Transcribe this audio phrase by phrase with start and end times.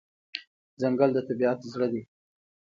[0.81, 2.01] ځنګل د طبیعت زړه دی.